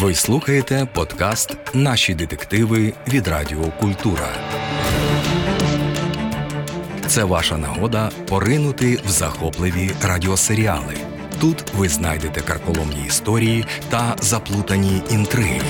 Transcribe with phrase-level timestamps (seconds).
[0.00, 4.28] Ви слухаєте подкаст Наші детективи від Радіо Культура.
[7.06, 10.94] Це ваша нагода поринути в захопливі радіосеріали.
[11.40, 15.60] Тут ви знайдете карколомні історії та заплутані інтриги.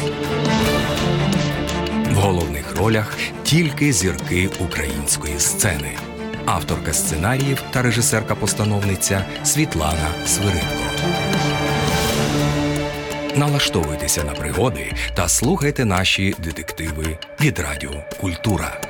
[2.11, 5.93] В головних ролях тільки зірки української сцени.
[6.47, 10.89] Авторка сценаріїв та режисерка-постановниця Світлана Свиридко.
[13.39, 17.91] Налаштовуйтеся на пригоди та слухайте наші детективи від Радіо
[18.21, 18.81] Культура.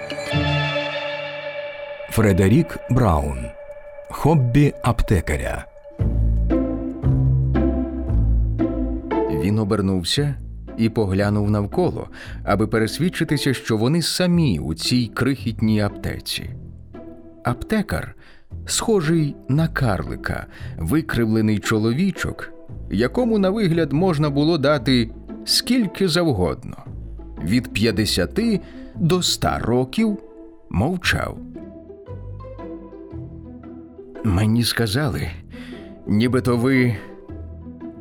[2.11, 3.39] Фредерік Браун.
[4.11, 5.65] Хоббі аптекаря.
[9.43, 10.35] Він обернувся
[10.79, 12.09] і поглянув навколо,
[12.45, 16.51] аби пересвідчитися, що вони самі у цій крихітній аптеці.
[17.45, 18.15] Аптекар,
[18.67, 20.47] схожий на карлика,
[20.79, 22.58] викривлений чоловічок,
[22.91, 25.11] якому на вигляд можна було дати
[25.45, 26.77] скільки завгодно
[27.45, 28.41] від 50
[28.95, 30.19] до 100 років
[30.71, 31.39] мовчав.
[34.25, 35.29] Мені сказали,
[36.07, 36.97] нібито ви,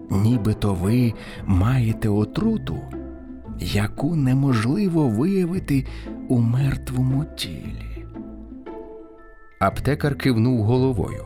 [0.10, 1.14] нібито ви
[1.46, 2.78] маєте отруту,
[3.60, 5.86] яку неможливо виявити
[6.28, 8.06] у мертвому тілі.
[9.60, 11.26] Аптекар кивнув головою.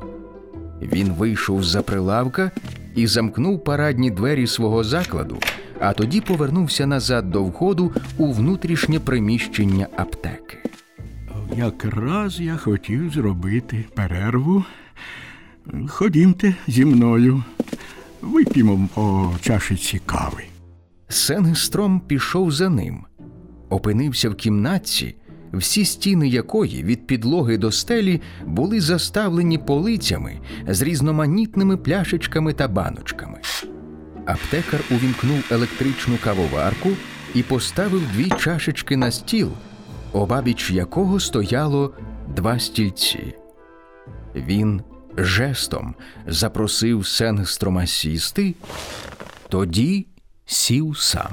[0.82, 2.52] Він вийшов з-за прилавка
[2.96, 5.38] і замкнув парадні двері свого закладу,
[5.80, 10.58] а тоді повернувся назад до входу у внутрішнє приміщення аптеки.
[11.58, 14.64] Якраз я хотів зробити перерву.
[15.88, 17.44] Ходімте зі мною,
[18.22, 20.44] вип'ємо по чашиці кави.
[21.08, 23.06] Сенгстром пішов за ним,
[23.70, 25.16] опинився в кімнатці,
[25.54, 33.40] всі стіни якої від підлоги до стелі були заставлені полицями з різноманітними пляшечками та баночками.
[34.26, 36.90] Аптекар увімкнув електричну кавоварку
[37.34, 39.52] і поставив дві чашечки на стіл,
[40.12, 41.94] обабіч якого стояло
[42.36, 43.36] два стільці.
[44.36, 44.82] Він
[45.18, 45.96] жестом
[46.28, 48.56] запросив Сенгстрома сісти,
[49.50, 50.08] тоді
[50.46, 51.32] сів сам.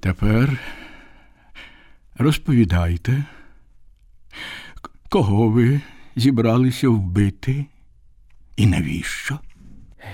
[0.00, 0.58] Тепер
[2.18, 3.24] розповідайте,
[5.08, 5.80] кого ви
[6.16, 7.66] зібралися вбити
[8.56, 9.38] і навіщо?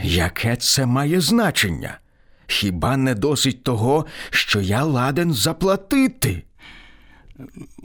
[0.03, 1.99] Яке це має значення?
[2.47, 6.43] Хіба не досить того, що я ладен заплатити?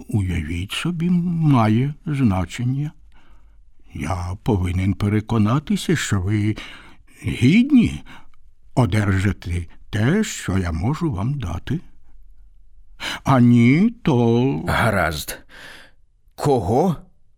[0.07, 2.91] Уявіть собі, має значення.
[3.93, 6.55] Я повинен переконатися, що ви
[7.23, 8.03] гідні
[8.75, 11.79] одержати те, що я можу вам дати.
[13.23, 15.37] А ні, то Гаразд.
[16.35, 16.95] Кого?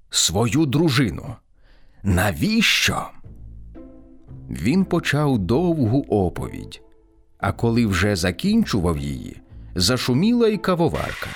[0.10, 1.36] Свою дружину.
[2.04, 3.08] Навіщо?
[4.50, 6.82] Він почав довгу оповідь,
[7.38, 9.42] а коли вже закінчував її,
[9.76, 11.30] зашуміла й кавоварка.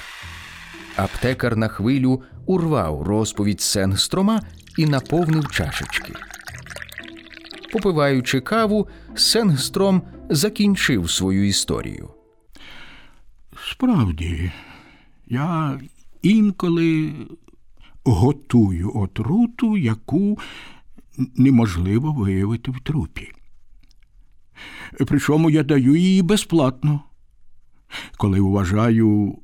[0.96, 4.42] Аптекар на хвилю урвав розповідь Сенгстрома
[4.78, 6.14] і наповнив чашечки.
[7.74, 12.09] Попиваючи каву, Сенгстром закінчив свою історію.
[13.72, 14.52] Справді
[15.28, 15.80] я
[16.22, 17.14] інколи
[18.04, 20.40] готую отруту, яку
[21.36, 23.32] неможливо виявити в трупі.
[25.08, 27.02] Причому я даю її безплатно,
[28.18, 29.38] коли вважаю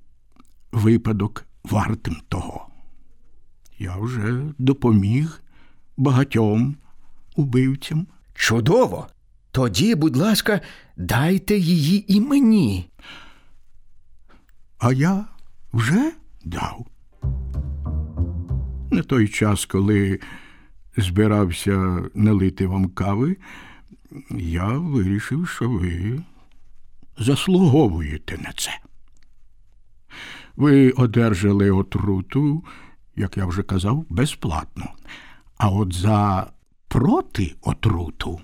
[0.71, 2.67] випадок вартим того.
[3.79, 5.41] Я вже допоміг
[5.97, 6.75] багатьом
[7.35, 8.07] убивцям.
[8.33, 9.07] Чудово!
[9.51, 10.61] Тоді, будь ласка,
[10.97, 12.89] дайте її і мені.
[14.79, 15.25] А я
[15.73, 16.11] вже
[16.45, 16.85] дав.
[18.91, 20.19] На той час, коли
[20.97, 23.37] збирався налити вам кави,
[24.31, 26.23] я вирішив, що ви
[27.17, 28.71] заслуговуєте на це.
[30.55, 32.63] Ви одержали отруту,
[33.15, 34.93] як я вже казав, безплатно.
[35.57, 36.47] А от за
[36.87, 38.41] проти отруту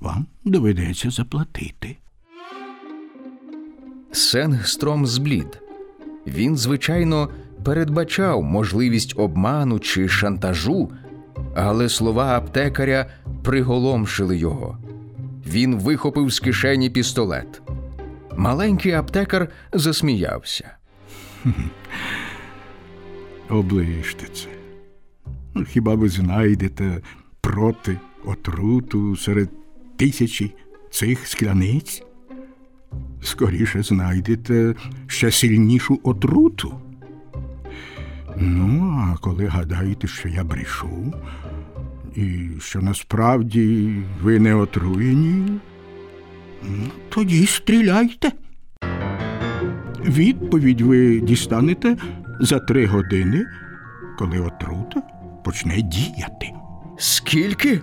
[0.00, 1.96] вам доведеться заплатити.
[4.12, 5.60] Сенгстром зблід.
[6.26, 7.28] Він, звичайно,
[7.64, 10.90] передбачав можливість обману чи шантажу,
[11.54, 13.06] але слова аптекаря
[13.42, 14.78] приголомшили його.
[15.46, 17.62] Він вихопив з кишені пістолет.
[18.36, 20.70] Маленький аптекар засміявся.
[23.48, 24.48] Оближте це.
[25.54, 27.00] Ну, Хіба ви знайдете
[27.40, 29.48] проти отруту серед
[29.96, 30.54] тисячі
[30.90, 32.02] цих скляниць?
[33.22, 34.74] Скоріше знайдете
[35.06, 36.80] ще сильнішу отруту.
[38.36, 41.12] Ну, а коли гадаєте, що я брешу,
[42.14, 45.60] і що насправді ви не отруєні,
[46.62, 48.32] ну, тоді стріляйте.
[50.04, 51.96] Відповідь ви дістанете
[52.40, 53.46] за три години,
[54.18, 55.02] коли отрута
[55.44, 56.50] почне діяти.
[56.98, 57.80] Скільки?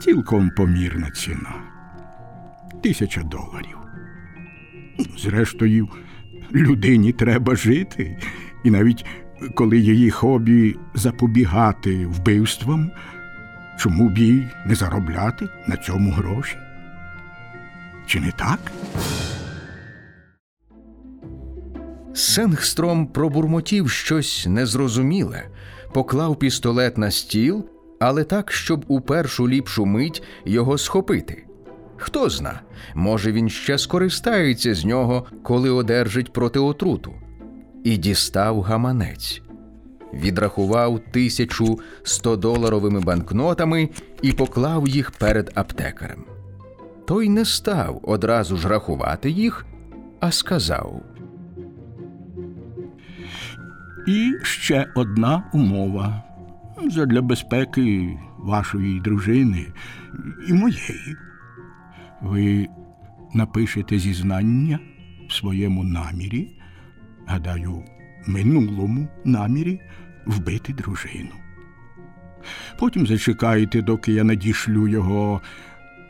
[0.00, 1.54] Цілком помірна ціна.
[2.82, 3.79] Тисяча доларів.
[5.18, 5.88] Зрештою,
[6.54, 8.16] людині треба жити,
[8.64, 9.04] і навіть
[9.54, 12.90] коли її хобі запобігати вбивствам,
[13.78, 16.56] чому б їй не заробляти на цьому гроші?
[18.06, 18.60] Чи не так?
[22.14, 25.48] Сенгстром пробурмотів щось незрозуміле,
[25.92, 27.66] поклав пістолет на стіл,
[28.00, 31.46] але так, щоб у першу ліпшу мить його схопити.
[32.00, 32.60] Хто зна,
[32.94, 37.12] може він ще скористається з нього, коли одержить протиотруту.
[37.84, 39.42] І дістав гаманець.
[40.14, 43.88] Відрахував тисячу стодоларовими банкнотами
[44.22, 46.24] і поклав їх перед аптекарем.
[47.06, 49.66] Той не став одразу ж рахувати їх,
[50.20, 51.02] а сказав.
[54.08, 56.22] І ще одна умова
[56.90, 59.66] задля безпеки вашої дружини
[60.48, 61.16] і моєї.
[62.22, 62.68] Ви
[63.34, 64.78] напишете зізнання
[65.28, 66.48] в своєму намірі,
[67.26, 67.84] гадаю,
[68.26, 69.80] минулому намірі
[70.26, 71.30] вбити дружину.
[72.78, 75.40] Потім зачекаєте, доки я надішлю його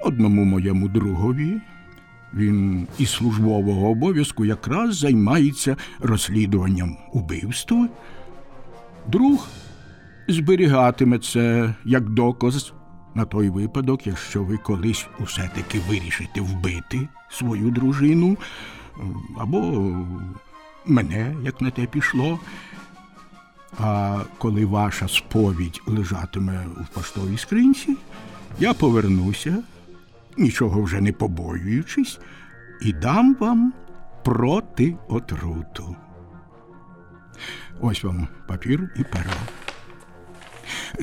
[0.01, 1.61] одному моєму другові.
[2.35, 7.89] Він із службового обов'язку якраз займається розслідуванням убивства.
[9.09, 9.49] Друг
[10.29, 12.73] зберігатиме це як доказ
[13.15, 18.37] на той випадок, якщо ви колись усе таки вирішите вбити свою дружину
[19.39, 19.83] або
[20.87, 22.39] мене, як на те пішло.
[23.79, 27.97] А коли ваша сповідь лежатиме в поштовій скринці,
[28.59, 29.63] я повернуся,
[30.37, 32.21] нічого вже не побоюючись,
[32.83, 33.73] і дам вам
[34.25, 35.97] проти отруту.
[37.81, 39.31] Ось вам папір і перо.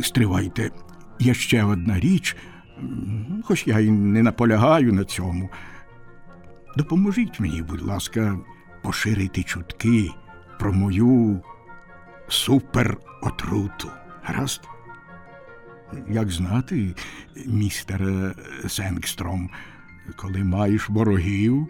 [0.04, 0.72] Стривайте,
[1.20, 2.36] є ще одна річ,
[3.44, 5.50] хоч я й не наполягаю на цьому.
[6.78, 8.40] Допоможіть мені, будь ласка,
[8.84, 10.12] поширити чутки
[10.60, 11.42] про мою
[12.28, 13.90] суперотруту.
[14.24, 14.62] Гаразд?
[16.10, 16.96] Як знати,
[17.46, 18.34] містере
[18.68, 19.50] Сенгстром,
[20.16, 21.68] коли маєш ворогів,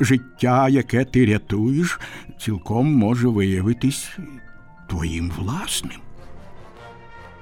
[0.00, 2.00] життя, яке ти рятуєш,
[2.40, 4.18] цілком може виявитись
[4.88, 6.00] твоїм власним.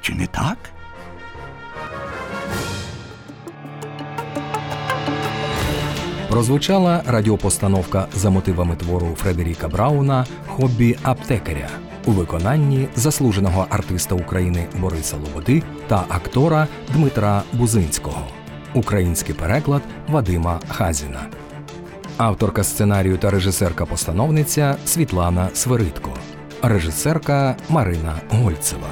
[0.00, 0.73] Чи не так?
[6.34, 11.68] Прозвучала радіопостановка за мотивами твору Фредеріка Брауна Хобі аптекаря
[12.06, 18.26] у виконанні заслуженого артиста України Бориса Лободи та актора Дмитра Бузинського.
[18.74, 21.26] Український переклад Вадима Хазіна.
[22.16, 26.10] Авторка сценарію та режисерка-постановниця Світлана Свиридко.
[26.62, 28.88] Режисерка Марина Гольцева.